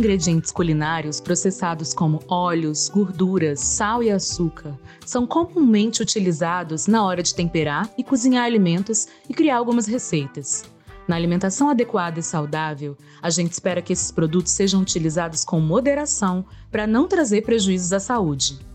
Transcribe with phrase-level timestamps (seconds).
[0.00, 4.74] Ingredientes culinários processados como óleos, gorduras, sal e açúcar
[5.04, 10.64] são comumente utilizados na hora de temperar e cozinhar alimentos e criar algumas receitas.
[11.06, 16.46] Na alimentação adequada e saudável, a gente espera que esses produtos sejam utilizados com moderação
[16.70, 18.69] para não trazer prejuízos à saúde.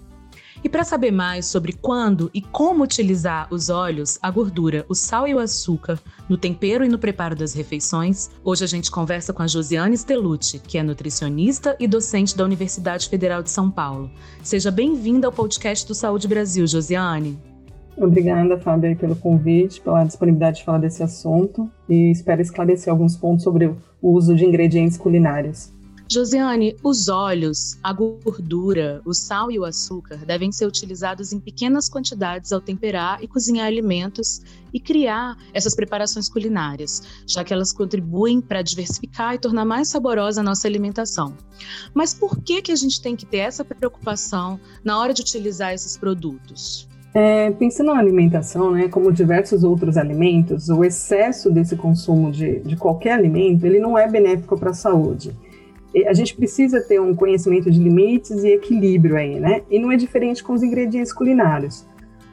[0.66, 5.28] E para saber mais sobre quando e como utilizar os óleos, a gordura, o sal
[5.28, 9.44] e o açúcar no tempero e no preparo das refeições, hoje a gente conversa com
[9.44, 14.10] a Josiane Stellucci, que é nutricionista e docente da Universidade Federal de São Paulo.
[14.42, 17.38] Seja bem-vinda ao podcast do Saúde Brasil, Josiane.
[17.96, 23.44] Obrigada, Fábio, pelo convite, pela disponibilidade de falar desse assunto e espero esclarecer alguns pontos
[23.44, 25.75] sobre o uso de ingredientes culinários.
[26.08, 31.90] Josiane, os óleos, a gordura, o sal e o açúcar devem ser utilizados em pequenas
[31.90, 38.40] quantidades ao temperar e cozinhar alimentos e criar essas preparações culinárias, já que elas contribuem
[38.40, 41.36] para diversificar e tornar mais saborosa a nossa alimentação.
[41.92, 45.74] Mas por que, que a gente tem que ter essa preocupação na hora de utilizar
[45.74, 46.88] esses produtos?
[47.16, 52.76] É, pensando na alimentação, né, como diversos outros alimentos, o excesso desse consumo de, de
[52.76, 55.34] qualquer alimento ele não é benéfico para a saúde
[56.04, 59.62] a gente precisa ter um conhecimento de limites e equilíbrio aí, né?
[59.70, 61.86] E não é diferente com os ingredientes culinários.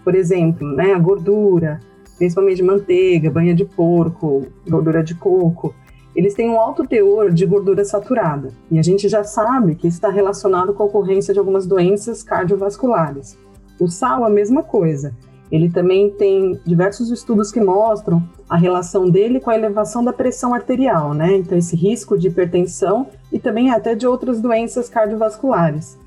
[0.02, 1.80] Por exemplo, né, a gordura,
[2.18, 5.72] principalmente manteiga, banha de porco, gordura de coco,
[6.14, 8.48] eles têm um alto teor de gordura saturada.
[8.70, 13.38] E a gente já sabe que está relacionado com a ocorrência de algumas doenças cardiovasculares.
[13.80, 15.14] O sal, a mesma coisa.
[15.52, 20.54] Ele também tem diversos estudos que mostram a relação dele com a elevação da pressão
[20.54, 21.36] arterial, né?
[21.36, 25.98] Então, esse risco de hipertensão e também até de outras doenças cardiovasculares.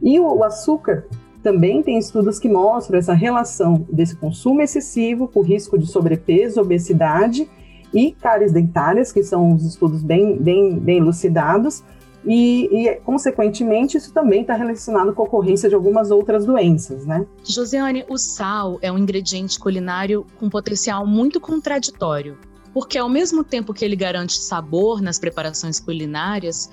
[0.00, 1.04] E o açúcar
[1.42, 6.62] também tem estudos que mostram essa relação desse consumo excessivo com o risco de sobrepeso,
[6.62, 7.46] obesidade
[7.92, 11.84] e cáries dentárias, que são os estudos bem, bem, bem elucidados,
[12.26, 17.24] e, e, consequentemente, isso também está relacionado com a ocorrência de algumas outras doenças, né?
[17.44, 22.36] Josiane, o sal é um ingrediente culinário com potencial muito contraditório.
[22.74, 26.68] Porque ao mesmo tempo que ele garante sabor nas preparações culinárias,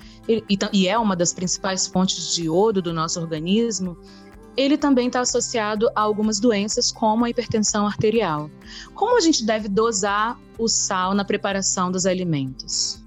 [0.72, 3.96] e é uma das principais fontes de iodo do nosso organismo,
[4.56, 8.50] ele também está associado a algumas doenças, como a hipertensão arterial.
[8.92, 13.03] Como a gente deve dosar o sal na preparação dos alimentos?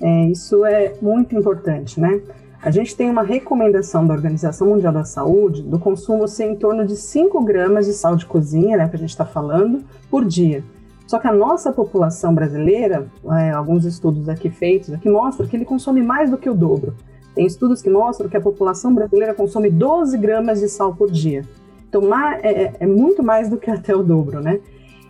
[0.00, 2.20] É, isso é muito importante, né?
[2.62, 6.84] A gente tem uma recomendação da Organização Mundial da Saúde do consumo ser em torno
[6.84, 10.64] de 5 gramas de sal de cozinha, né, que a gente está falando, por dia.
[11.06, 13.06] Só que a nossa população brasileira,
[13.38, 16.94] é, alguns estudos aqui feitos aqui mostram que ele consome mais do que o dobro.
[17.34, 21.44] Tem estudos que mostram que a população brasileira consome 12 gramas de sal por dia.
[21.88, 24.58] Então, é, é, é muito mais do que até o dobro, né?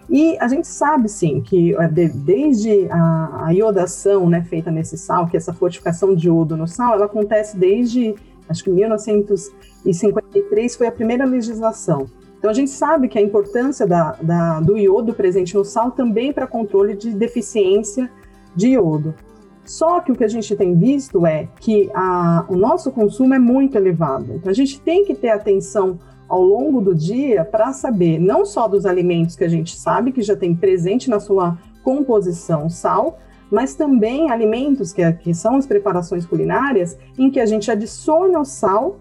[0.09, 5.27] E a gente sabe, sim, que é, desde a, a iodação né, feita nesse sal,
[5.27, 8.15] que essa fortificação de iodo no sal, ela acontece desde,
[8.49, 12.07] acho que 1953 foi a primeira legislação.
[12.39, 16.33] Então a gente sabe que a importância da, da, do iodo presente no sal também
[16.33, 18.09] para controle de deficiência
[18.55, 19.13] de iodo.
[19.65, 23.39] Só que o que a gente tem visto é que a, o nosso consumo é
[23.39, 24.35] muito elevado.
[24.35, 28.67] Então a gente tem que ter atenção ao longo do dia para saber não só
[28.67, 33.19] dos alimentos que a gente sabe que já tem presente na sua composição sal,
[33.51, 38.45] mas também alimentos que, que são as preparações culinárias em que a gente adiciona o
[38.45, 38.99] sal,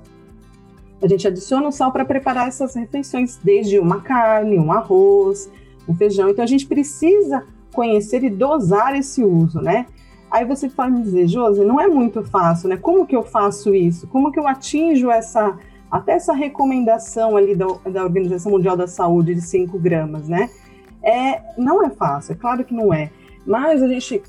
[1.01, 5.51] a gente adiciona o sal para preparar essas refeições, desde uma carne, um arroz,
[5.87, 6.29] um feijão.
[6.29, 7.43] Então a gente precisa
[7.73, 9.87] conhecer e dosar esse uso, né?
[10.31, 12.77] Aí você pode me dizer, Josi, não é muito fácil, né?
[12.77, 14.07] Como que eu faço isso?
[14.07, 15.57] Como que eu atinjo essa
[15.89, 20.49] até essa recomendação ali da, da Organização Mundial da Saúde de 5 gramas, né?
[21.03, 23.11] É, não é fácil, é claro que não é.
[23.45, 24.23] Mas a gente,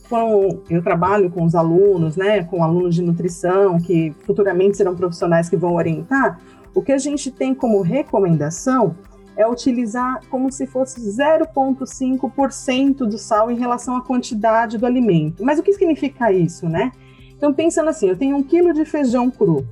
[0.69, 5.57] eu trabalho com os alunos, né, com alunos de nutrição, que futuramente serão profissionais que
[5.57, 6.39] vão orientar,
[6.75, 8.95] o que a gente tem como recomendação
[9.35, 15.43] é utilizar como se fosse 0,5% do sal em relação à quantidade do alimento.
[15.43, 16.93] Mas o que significa isso, né?
[17.35, 19.67] Então, pensando assim, eu tenho um quilo de feijão cru,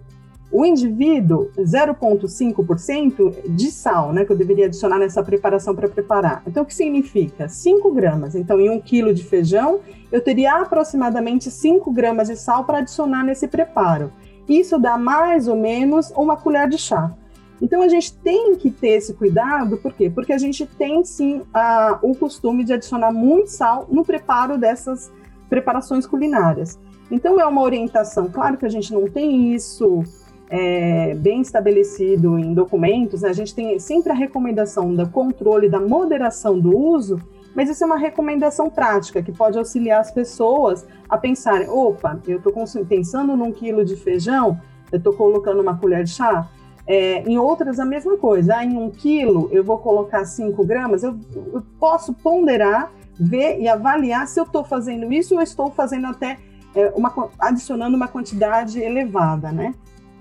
[0.54, 6.44] o indivíduo, 0,5% de sal, né, que eu deveria adicionar nessa preparação para preparar.
[6.46, 7.48] Então, o que significa?
[7.48, 8.36] 5 gramas.
[8.36, 9.80] Então, em um quilo de feijão,
[10.12, 14.12] eu teria aproximadamente 5 gramas de sal para adicionar nesse preparo.
[14.48, 17.12] Isso dá mais ou menos uma colher de chá.
[17.60, 20.08] Então a gente tem que ter esse cuidado, por quê?
[20.08, 25.10] Porque a gente tem sim a, o costume de adicionar muito sal no preparo dessas
[25.48, 26.78] preparações culinárias.
[27.10, 30.04] Então é uma orientação, claro que a gente não tem isso
[30.48, 33.30] é, bem estabelecido em documentos, né?
[33.30, 37.20] a gente tem sempre a recomendação do controle, da moderação do uso,
[37.54, 42.38] mas isso é uma recomendação prática que pode auxiliar as pessoas a pensarem: opa, eu
[42.38, 42.52] estou
[42.88, 44.60] pensando num quilo de feijão,
[44.90, 46.48] eu estou colocando uma colher de chá.
[46.86, 48.56] É, em outras, a mesma coisa.
[48.56, 51.02] Ah, em um quilo, eu vou colocar 5 gramas.
[51.02, 56.08] Eu, eu, posso ponderar, ver e avaliar se eu estou fazendo isso ou estou fazendo
[56.08, 56.38] até
[56.74, 59.74] é, uma, adicionando uma quantidade elevada, né?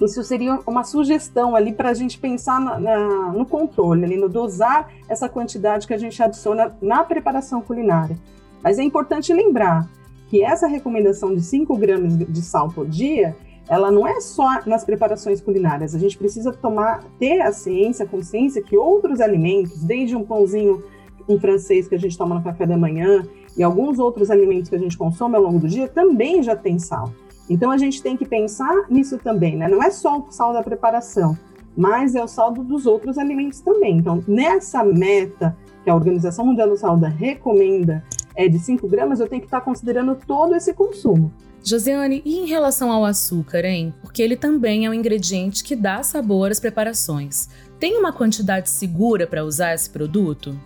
[0.05, 4.27] Isso seria uma sugestão ali para a gente pensar na, na, no controle, ali, no
[4.27, 8.17] dosar essa quantidade que a gente adiciona na preparação culinária.
[8.63, 9.89] Mas é importante lembrar
[10.27, 13.35] que essa recomendação de 5 gramas de sal por dia,
[13.69, 15.93] ela não é só nas preparações culinárias.
[15.93, 20.83] A gente precisa tomar, ter a ciência, a consciência que outros alimentos, desde um pãozinho
[21.29, 24.75] em francês que a gente toma no café da manhã e alguns outros alimentos que
[24.75, 27.13] a gente consome ao longo do dia, também já tem sal.
[27.49, 29.67] Então a gente tem que pensar nisso também, né?
[29.67, 31.37] Não é só o sal da preparação,
[31.75, 33.97] mas é o saldo dos outros alimentos também.
[33.97, 38.03] Então, nessa meta que a Organização Mundial da Saúde recomenda
[38.35, 41.31] é de 5 gramas, eu tenho que estar considerando todo esse consumo.
[41.65, 43.93] Josiane, e em relação ao açúcar, hein?
[44.01, 47.47] Porque ele também é um ingrediente que dá sabor às preparações.
[47.79, 50.57] Tem uma quantidade segura para usar esse produto?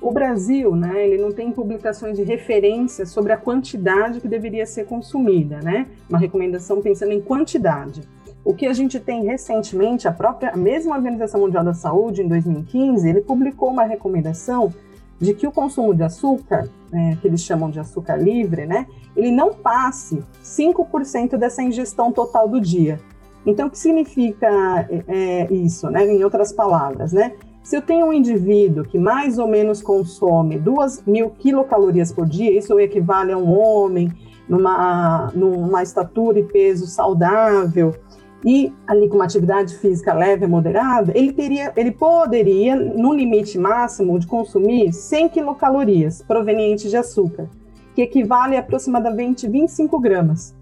[0.00, 4.86] O Brasil, né, ele não tem publicações de referência sobre a quantidade que deveria ser
[4.86, 5.86] consumida, né?
[6.08, 8.02] Uma recomendação pensando em quantidade.
[8.42, 12.28] O que a gente tem recentemente, a própria a mesma Organização Mundial da Saúde, em
[12.28, 14.72] 2015, ele publicou uma recomendação
[15.18, 19.30] de que o consumo de açúcar, né, que eles chamam de açúcar livre, né, ele
[19.30, 22.98] não passe 5% dessa ingestão total do dia.
[23.44, 24.48] Então, o que significa
[24.88, 25.04] é,
[25.46, 27.32] é isso, né, em outras palavras, né?
[27.62, 32.56] Se eu tenho um indivíduo que mais ou menos consome 2 mil quilocalorias por dia,
[32.56, 34.10] isso equivale a um homem
[34.48, 37.94] numa, numa estatura e peso saudável
[38.44, 43.58] e ali com uma atividade física leve e moderada, ele teria, ele poderia, no limite
[43.58, 47.48] máximo, de consumir 100 quilocalorias provenientes de açúcar,
[47.94, 50.54] que equivale a aproximadamente 25 gramas.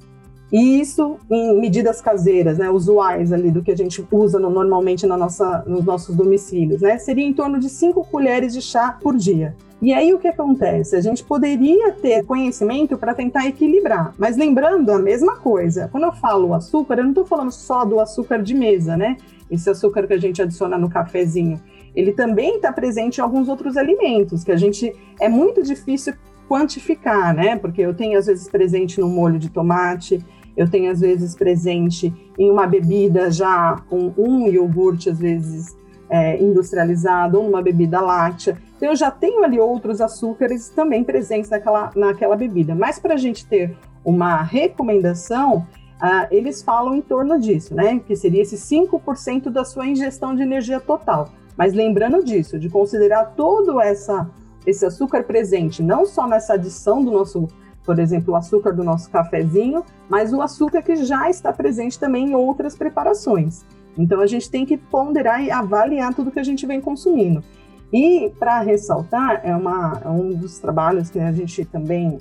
[0.51, 5.07] E isso em medidas caseiras, né, usuais ali do que a gente usa no, normalmente
[5.07, 9.15] na nossa, nos nossos domicílios, né, seria em torno de 5 colheres de chá por
[9.17, 9.55] dia.
[9.81, 10.97] E aí o que acontece?
[10.97, 16.13] A gente poderia ter conhecimento para tentar equilibrar, mas lembrando a mesma coisa, quando eu
[16.13, 19.17] falo açúcar, eu não estou falando só do açúcar de mesa, né?
[19.49, 21.61] Esse açúcar que a gente adiciona no cafezinho.
[21.95, 26.15] Ele também está presente em alguns outros alimentos, que a gente é muito difícil
[26.49, 27.57] quantificar, né?
[27.57, 30.25] Porque eu tenho às vezes presente no molho de tomate,
[30.59, 35.77] eu tenho às vezes presente em uma bebida já com um iogurte, às vezes
[36.11, 38.59] é, industrializado, ou numa bebida láctea.
[38.77, 42.75] Então, eu já tenho ali outros açúcares também presentes naquela, naquela bebida.
[42.75, 45.67] Mas para a gente ter uma recomendação,
[46.03, 48.01] uh, eles falam em torno disso, né?
[48.05, 51.29] Que seria esse 5% da sua ingestão de energia total.
[51.57, 54.29] Mas lembrando disso, de considerar todo essa,
[54.67, 57.49] esse açúcar presente, não só nessa adição do nosso
[57.89, 62.33] por exemplo, o açúcar do nosso cafezinho, mas o açúcar que já está presente também
[62.33, 63.65] em outras preparações.
[63.97, 67.43] Então a gente tem que ponderar e avaliar tudo que a gente vem consumindo.
[67.91, 72.19] E para ressaltar, é, uma, é um dos trabalhos que a gente também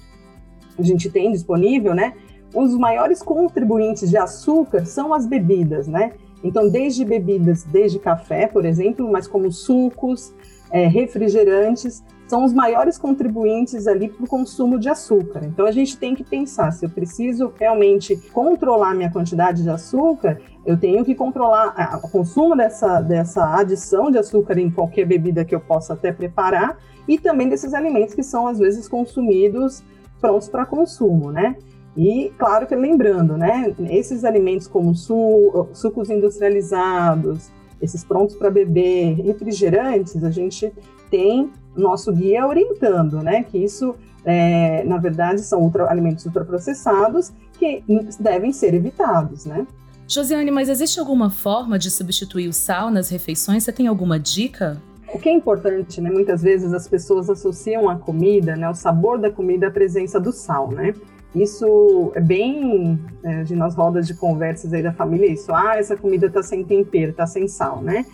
[0.79, 2.13] a gente tem disponível, né?
[2.53, 6.13] Dos maiores contribuintes de açúcar são as bebidas, né?
[6.41, 10.33] Então, desde bebidas, desde café, por exemplo, mas como sucos,
[10.71, 15.45] é, refrigerantes, são os maiores contribuintes ali para o consumo de açúcar.
[15.45, 20.39] Então a gente tem que pensar se eu preciso realmente controlar minha quantidade de açúcar,
[20.65, 25.55] eu tenho que controlar o consumo dessa, dessa adição de açúcar em qualquer bebida que
[25.55, 29.81] eu possa até preparar e também desses alimentos que são às vezes consumidos
[30.19, 31.55] prontos para consumo, né?
[31.95, 37.49] E claro que lembrando, né, esses alimentos como su sucos industrializados,
[37.81, 40.71] esses prontos para beber, refrigerantes, a gente
[41.09, 43.43] tem nosso guia orientando, né?
[43.43, 47.83] Que isso, é, na verdade, são ultra, alimentos ultraprocessados que
[48.19, 49.65] devem ser evitados, né?
[50.07, 53.63] Josiane, mas existe alguma forma de substituir o sal nas refeições?
[53.63, 54.81] Você tem alguma dica?
[55.13, 56.09] O que é importante, né?
[56.09, 58.69] Muitas vezes as pessoas associam a comida, né?
[58.69, 60.93] O sabor da comida à presença do sal, né?
[61.35, 65.53] Isso é bem é, de nas rodas de conversas aí da família, isso.
[65.53, 68.05] Ah, essa comida tá sem tempero, tá sem sal, né?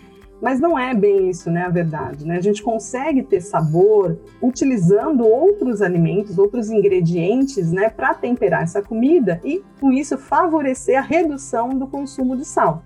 [0.43, 1.61] Mas não é bem isso, né?
[1.61, 2.35] A verdade, né?
[2.35, 7.89] A gente consegue ter sabor utilizando outros alimentos, outros ingredientes, né?
[7.89, 12.83] Para temperar essa comida e, com isso, favorecer a redução do consumo de sal.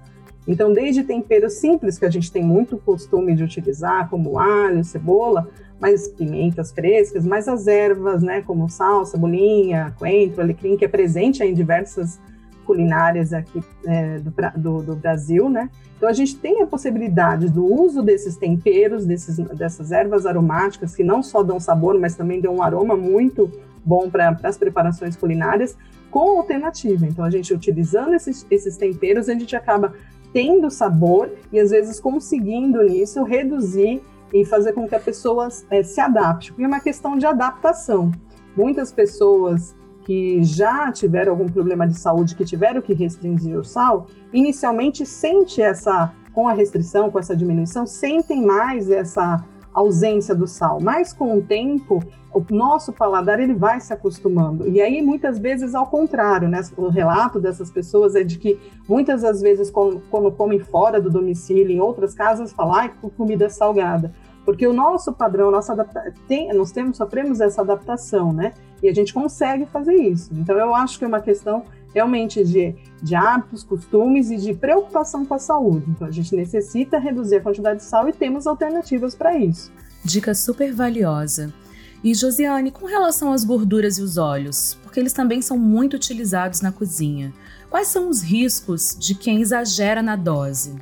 [0.48, 5.50] Então, desde temperos simples que a gente tem muito costume de utilizar, como alho, cebola,
[5.80, 11.44] mas pimentas frescas, mas as ervas, né, como sal, cebolinha, coentro, alecrim, que é presente
[11.44, 12.20] em diversas
[12.68, 15.70] culinárias aqui é, do, do, do, Brasil, né?
[15.96, 21.04] Então a gente tem a possibilidade do uso desses temperos, desses, dessas ervas aromáticas que
[21.04, 23.50] não só dão sabor, mas também dão um aroma muito
[23.84, 25.78] bom para as preparações culinárias,
[26.12, 27.08] com alternativa.
[27.08, 29.94] Então a gente utilizando esses, esses temperos, a gente acaba
[30.34, 35.82] tendo sabor e às vezes conseguindo nisso reduzir e fazer com que a pessoa é,
[35.82, 38.12] se adapte, porque é uma questão de adaptação.
[38.56, 39.74] Muitas pessoas
[40.08, 45.62] que já tiveram algum problema de saúde, que tiveram que restringir o sal, inicialmente sente
[45.62, 50.80] essa, com a restrição, com essa diminuição, sentem mais essa ausência do sal.
[50.82, 52.02] Mas com o tempo,
[52.34, 54.66] o nosso paladar ele vai se acostumando.
[54.70, 56.62] E aí muitas vezes ao contrário, né?
[56.78, 61.10] O relato dessas pessoas é de que muitas das vezes quando, quando comem fora do
[61.10, 64.14] domicílio, em outras casas, falam, ai, comida salgada.
[64.48, 66.14] Porque o nosso padrão, nossa adapta...
[66.26, 68.54] tem, nós temos, sofremos essa adaptação, né?
[68.82, 70.30] E a gente consegue fazer isso.
[70.32, 72.74] Então eu acho que é uma questão realmente de,
[73.04, 75.88] de hábitos, costumes e de preocupação com a saúde.
[75.90, 79.70] Então a gente necessita reduzir a quantidade de sal e temos alternativas para isso.
[80.02, 81.54] Dica super valiosa.
[82.02, 86.62] E Josiane, com relação às gorduras e os óleos, porque eles também são muito utilizados
[86.62, 87.34] na cozinha,
[87.70, 90.74] quais são os riscos de quem exagera na dose?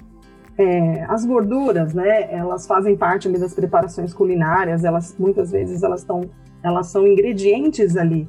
[0.57, 6.01] É, as gorduras, né, elas fazem parte ali, das preparações culinárias, elas muitas vezes elas,
[6.01, 6.21] estão,
[6.63, 8.27] elas são ingredientes ali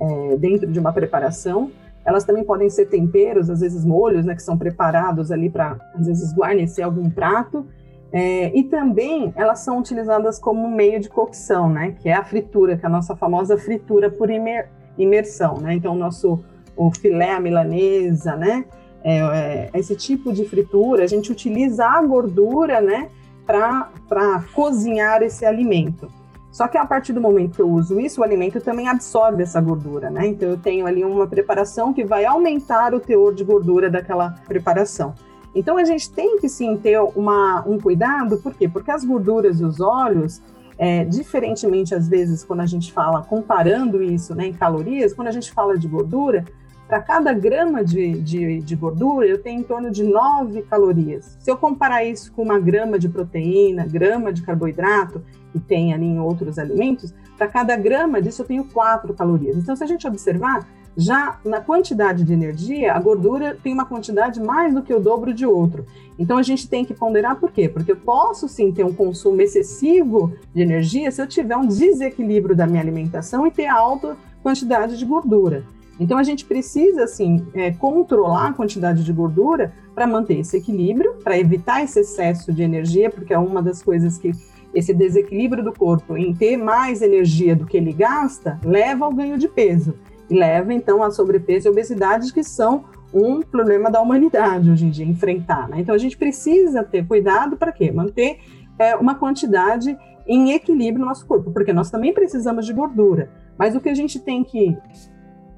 [0.00, 1.70] é, dentro de uma preparação,
[2.04, 6.06] elas também podem ser temperos, às vezes molhos, né, que são preparados ali para, às
[6.06, 7.66] vezes, guarnecer algum prato,
[8.10, 11.94] é, e também elas são utilizadas como meio de cocção, né?
[12.00, 15.74] Que é a fritura, que é a nossa famosa fritura por imer, imersão, né?
[15.74, 16.42] Então, o nosso
[16.74, 18.64] o filé a milanesa, né?
[19.02, 23.08] É, é, esse tipo de fritura, a gente utiliza a gordura, né?
[23.46, 26.08] Para cozinhar esse alimento.
[26.50, 29.60] Só que a partir do momento que eu uso isso, o alimento também absorve essa
[29.60, 30.26] gordura, né?
[30.26, 35.14] Então eu tenho ali uma preparação que vai aumentar o teor de gordura daquela preparação.
[35.54, 38.68] Então a gente tem que sim ter uma, um cuidado, por quê?
[38.68, 40.42] Porque as gorduras e os óleos,
[40.76, 45.32] é, diferentemente às vezes quando a gente fala, comparando isso né, em calorias, quando a
[45.32, 46.44] gente fala de gordura,
[46.88, 51.36] para cada grama de, de, de, gordura eu tenho em torno de 9 calorias.
[51.38, 56.06] Se eu comparar isso com uma grama de proteína, grama de carboidrato, que tem ali
[56.06, 59.56] em outros alimentos, para cada grama disso eu tenho 4 calorias.
[59.56, 60.66] Então, se a gente observar,
[60.96, 65.32] já na quantidade de energia, a gordura tem uma quantidade mais do que o dobro
[65.32, 65.84] de outro.
[66.18, 67.68] Então a gente tem que ponderar por quê?
[67.68, 72.56] Porque eu posso sim ter um consumo excessivo de energia se eu tiver um desequilíbrio
[72.56, 75.62] da minha alimentação e ter alta quantidade de gordura.
[75.98, 81.14] Então a gente precisa assim é, controlar a quantidade de gordura para manter esse equilíbrio,
[81.24, 84.32] para evitar esse excesso de energia, porque é uma das coisas que
[84.74, 89.38] esse desequilíbrio do corpo em ter mais energia do que ele gasta leva ao ganho
[89.38, 89.94] de peso
[90.30, 94.90] e leva então a sobrepeso e obesidade, que são um problema da humanidade hoje em
[94.90, 95.68] dia, enfrentar.
[95.68, 95.80] Né?
[95.80, 97.90] Então a gente precisa ter cuidado para quê?
[97.90, 98.38] Manter
[98.78, 103.30] é, uma quantidade em equilíbrio no nosso corpo, porque nós também precisamos de gordura.
[103.58, 104.76] Mas o que a gente tem que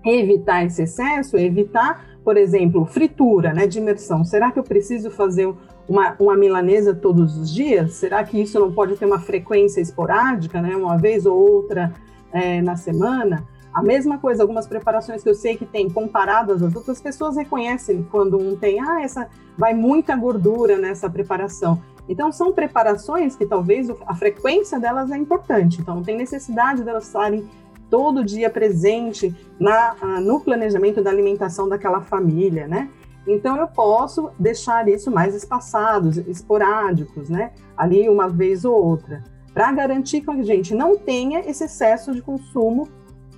[0.05, 4.25] evitar esse excesso evitar, por exemplo, fritura né, de imersão.
[4.25, 5.53] Será que eu preciso fazer
[5.89, 7.95] uma, uma milanesa todos os dias?
[7.95, 11.93] Será que isso não pode ter uma frequência esporádica, né, uma vez ou outra
[12.33, 13.47] é, na semana?
[13.73, 18.03] A mesma coisa, algumas preparações que eu sei que tem comparadas às outras pessoas reconhecem
[18.11, 21.81] quando um tem, ah, essa vai muita gordura nessa preparação.
[22.09, 25.81] Então são preparações que talvez a frequência delas é importante.
[25.81, 27.49] Então não tem necessidade delas estarem
[27.91, 32.89] todo dia presente na, no planejamento da alimentação daquela família, né?
[33.27, 37.53] Então eu posso deixar isso mais espaçados, esporádicos, né?
[37.77, 42.23] Ali uma vez ou outra, para garantir que a gente não tenha esse excesso de
[42.23, 42.89] consumo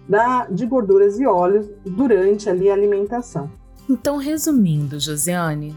[0.08, 3.50] da, de gorduras e óleos durante ali a alimentação.
[3.88, 5.74] Então, resumindo, Josiane,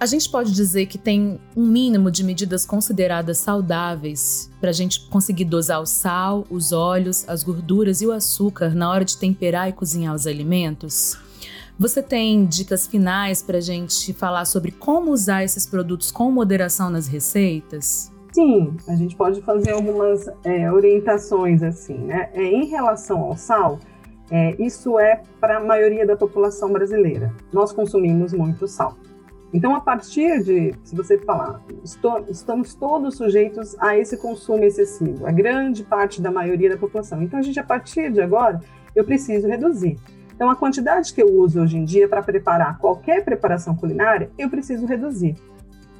[0.00, 5.06] a gente pode dizer que tem um mínimo de medidas consideradas saudáveis para a gente
[5.10, 9.68] conseguir dosar o sal, os óleos, as gorduras e o açúcar na hora de temperar
[9.68, 11.18] e cozinhar os alimentos?
[11.78, 16.88] Você tem dicas finais para a gente falar sobre como usar esses produtos com moderação
[16.88, 18.10] nas receitas?
[18.32, 22.30] Sim, a gente pode fazer algumas é, orientações assim, né?
[22.32, 23.78] É, em relação ao sal,
[24.30, 27.34] é, isso é para a maioria da população brasileira.
[27.52, 28.96] Nós consumimos muito sal.
[29.52, 35.26] Então, a partir de, se você falar, estou, estamos todos sujeitos a esse consumo excessivo,
[35.26, 37.20] a grande parte da maioria da população.
[37.22, 38.60] Então, a gente, a partir de agora,
[38.94, 39.98] eu preciso reduzir.
[40.34, 44.48] Então, a quantidade que eu uso hoje em dia para preparar qualquer preparação culinária, eu
[44.48, 45.34] preciso reduzir.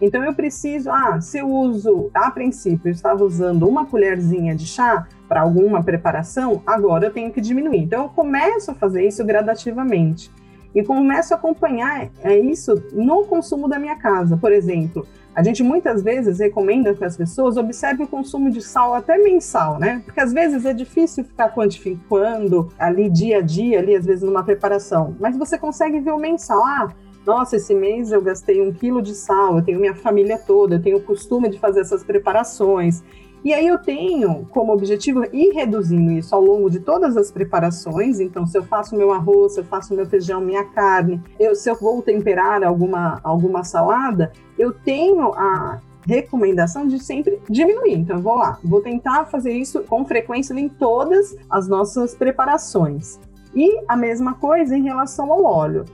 [0.00, 4.64] Então, eu preciso, ah, se eu uso, a princípio, eu estava usando uma colherzinha de
[4.64, 7.82] chá para alguma preparação, agora eu tenho que diminuir.
[7.82, 10.30] Então, eu começo a fazer isso gradativamente
[10.74, 14.36] e começo a acompanhar é isso no consumo da minha casa.
[14.36, 18.94] Por exemplo, a gente muitas vezes recomenda que as pessoas observem o consumo de sal
[18.94, 20.02] até mensal, né?
[20.04, 24.42] Porque às vezes é difícil ficar quantificando ali dia a dia, ali às vezes numa
[24.42, 26.64] preparação, mas você consegue ver o mensal.
[26.64, 26.92] Ah,
[27.24, 30.82] nossa, esse mês eu gastei um quilo de sal, eu tenho minha família toda, eu
[30.82, 33.02] tenho o costume de fazer essas preparações.
[33.42, 38.20] E aí eu tenho como objetivo ir reduzindo isso ao longo de todas as preparações.
[38.20, 41.70] Então, se eu faço meu arroz, se eu faço meu feijão, minha carne, eu, se
[41.70, 47.94] eu vou temperar alguma, alguma salada, eu tenho a recomendação de sempre diminuir.
[47.94, 53.18] Então, eu vou lá, vou tentar fazer isso com frequência em todas as nossas preparações.
[53.54, 55.84] E a mesma coisa em relação ao óleo.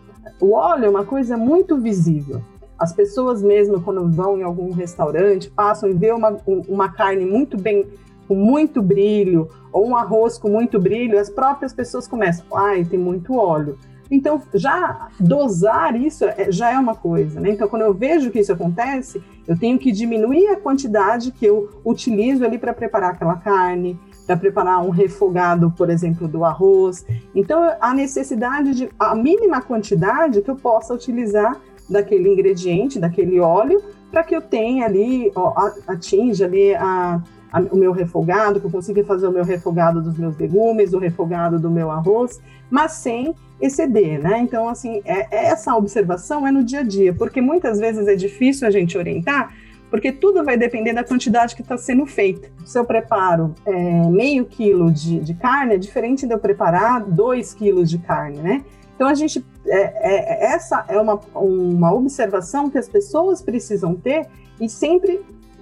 [0.41, 2.43] O óleo é uma coisa muito visível.
[2.79, 6.37] As pessoas mesmo, quando vão em algum restaurante, passam e vê uma,
[6.69, 7.87] uma carne muito bem,
[8.29, 12.99] com muito brilho, ou um arroz com muito brilho, as próprias pessoas começam, ai, tem
[12.99, 13.79] muito óleo.
[14.11, 17.51] Então, já dosar isso é, já é uma coisa, né?
[17.51, 21.71] Então, quando eu vejo que isso acontece, eu tenho que diminuir a quantidade que eu
[21.85, 27.07] utilizo ali para preparar aquela carne, para preparar um refogado, por exemplo, do arroz.
[27.35, 33.83] Então, a necessidade de a mínima quantidade que eu possa utilizar daquele ingrediente, daquele óleo,
[34.11, 35.53] para que eu tenha ali, ó,
[35.87, 40.19] atinja ali a, a, o meu refogado, que eu consiga fazer o meu refogado dos
[40.19, 42.41] meus legumes, o refogado do meu arroz,
[42.71, 44.39] mas sem exceder, né?
[44.39, 48.15] Então, assim, é, é essa observação é no dia a dia, porque muitas vezes é
[48.15, 49.55] difícil a gente orientar,
[49.91, 52.49] porque tudo vai depender da quantidade que está sendo feita.
[52.65, 57.55] Se eu preparo é, meio quilo de, de, carne, é diferente de eu preparar dois
[57.55, 58.65] quilos de carne, né?
[58.95, 64.27] Então, a gente, é, é, essa é uma, uma observação que as pessoas precisam ter
[64.61, 65.21] e sempre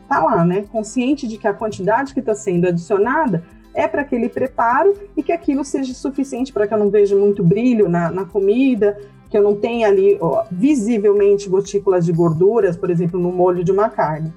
[0.09, 0.65] tá lá, né?
[0.71, 3.43] Consciente de que a quantidade que está sendo adicionada
[3.73, 7.43] é para aquele preparo e que aquilo seja suficiente para que eu não veja muito
[7.43, 8.97] brilho na, na comida,
[9.29, 13.73] que eu não tenha ali ó, visivelmente gotículas de gorduras, por exemplo, no molho de
[13.73, 14.33] uma carne.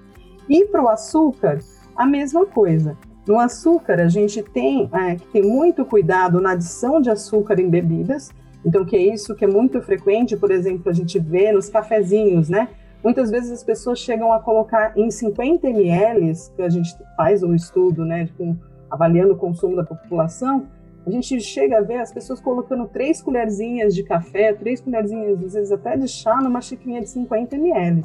[0.49, 1.59] E para o açúcar,
[1.95, 2.97] a mesma coisa.
[3.27, 7.69] No açúcar, a gente tem é, que ter muito cuidado na adição de açúcar em
[7.69, 8.31] bebidas,
[8.65, 12.49] então, que é isso que é muito frequente, por exemplo, a gente vê nos cafezinhos,
[12.49, 12.69] né?
[13.03, 17.53] Muitas vezes as pessoas chegam a colocar em 50 ml, que a gente faz um
[17.53, 18.55] estudo, né, com,
[18.89, 20.67] avaliando o consumo da população,
[21.05, 25.53] a gente chega a ver as pessoas colocando três colherzinhas de café, três colherzinhas, às
[25.53, 28.03] vezes até de chá, numa xicrinha de 50 ml.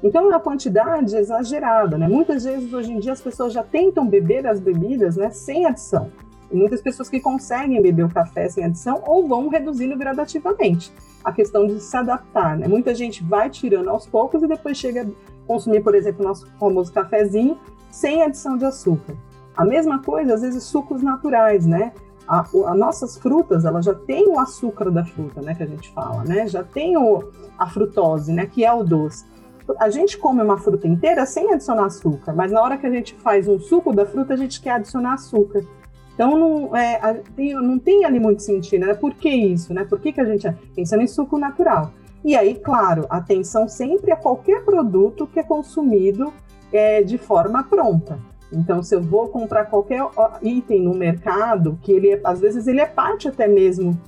[0.00, 2.06] Então é uma quantidade exagerada, né?
[2.06, 6.08] Muitas vezes hoje em dia as pessoas já tentam beber as bebidas, né, sem adição.
[6.48, 10.92] Tem muitas pessoas que conseguem beber o café sem adição ou vão reduzindo gradativamente.
[11.24, 12.68] A questão de se adaptar, né?
[12.68, 16.46] Muita gente vai tirando aos poucos e depois chega a consumir, por exemplo, o nosso
[16.58, 17.58] famoso cafezinho
[17.90, 19.16] sem adição de açúcar.
[19.56, 21.92] A mesma coisa, às vezes, sucos naturais, né?
[22.28, 25.54] As nossas frutas, elas já têm o açúcar da fruta, né?
[25.54, 26.46] Que a gente fala, né?
[26.46, 28.46] Já tem o, a frutose, né?
[28.46, 29.24] Que é o doce.
[29.78, 33.14] A gente come uma fruta inteira sem adicionar açúcar, mas na hora que a gente
[33.14, 35.64] faz um suco da fruta, a gente quer adicionar açúcar.
[36.16, 38.94] Então não, é, tem, não tem ali muito sentido, né?
[38.94, 39.84] Por que isso, né?
[39.84, 41.92] Por que, que a gente pensa em suco natural?
[42.24, 46.32] E aí, claro, atenção sempre a qualquer produto que é consumido
[46.72, 48.18] é, de forma pronta.
[48.50, 50.02] Então, se eu vou comprar qualquer
[50.42, 54.00] item no mercado, que ele é, às vezes ele é parte até mesmo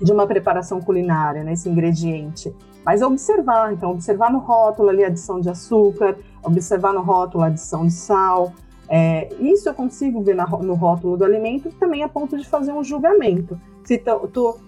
[0.00, 2.54] de uma preparação culinária, né, esse ingrediente.
[2.84, 7.48] Mas observar, então observar no rótulo ali a adição de açúcar, observar no rótulo a
[7.48, 8.52] adição de sal,
[8.94, 12.72] é, isso eu consigo ver na, no rótulo do alimento também a ponto de fazer
[12.72, 13.58] um julgamento.
[13.84, 13.98] Se,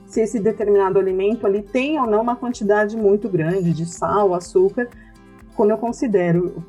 [0.06, 4.88] se esse determinado alimento ali tem ou não uma quantidade muito grande de sal, açúcar,
[5.54, 6.64] quando eu considero,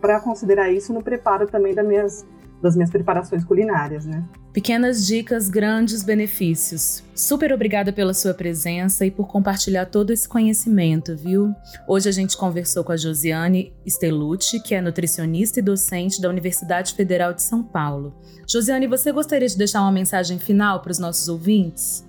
[0.00, 2.26] para considerar isso no preparo também das minhas,
[2.62, 4.24] das minhas preparações culinárias, né?
[4.56, 7.04] Pequenas dicas, grandes benefícios.
[7.14, 11.54] Super obrigada pela sua presença e por compartilhar todo esse conhecimento, viu?
[11.86, 16.94] Hoje a gente conversou com a Josiane Estelucci, que é nutricionista e docente da Universidade
[16.94, 18.14] Federal de São Paulo.
[18.48, 22.08] Josiane, você gostaria de deixar uma mensagem final para os nossos ouvintes?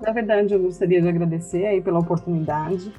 [0.00, 2.90] Na verdade, eu gostaria de agradecer aí pela oportunidade.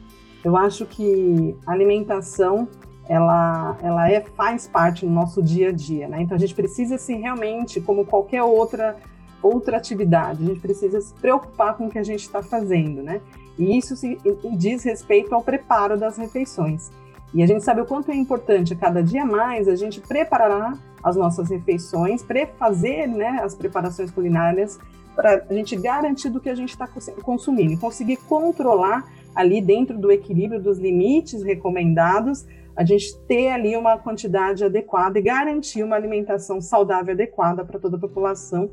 [0.46, 2.70] Eu acho que alimentação
[3.08, 6.22] ela, ela é, faz parte do nosso dia a dia, né?
[6.22, 8.96] Então a gente precisa se realmente, como qualquer outra
[9.42, 13.20] outra atividade, a gente precisa se preocupar com o que a gente está fazendo, né?
[13.60, 14.18] E isso se,
[14.56, 16.90] diz respeito ao preparo das refeições.
[17.34, 21.16] E a gente sabe o quanto é importante cada dia mais a gente preparar as
[21.16, 24.80] nossas refeições, prefazer né, as preparações culinárias
[25.16, 26.88] para a gente garantir do que a gente está
[27.22, 33.78] consumindo e conseguir controlar ali dentro do equilíbrio dos limites recomendados, a gente ter ali
[33.78, 38.72] uma quantidade adequada e garantir uma alimentação saudável adequada para toda a população,